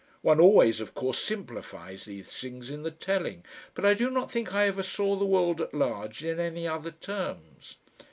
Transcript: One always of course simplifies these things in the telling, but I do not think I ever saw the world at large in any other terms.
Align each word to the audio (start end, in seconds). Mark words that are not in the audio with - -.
One 0.23 0.39
always 0.39 0.81
of 0.81 0.95
course 0.95 1.19
simplifies 1.19 2.05
these 2.05 2.27
things 2.27 2.71
in 2.71 2.81
the 2.81 2.89
telling, 2.89 3.43
but 3.75 3.85
I 3.85 3.93
do 3.93 4.09
not 4.09 4.31
think 4.31 4.51
I 4.51 4.65
ever 4.65 4.81
saw 4.81 5.15
the 5.15 5.27
world 5.27 5.61
at 5.61 5.75
large 5.75 6.25
in 6.25 6.39
any 6.39 6.67
other 6.67 6.89
terms. 6.89 7.77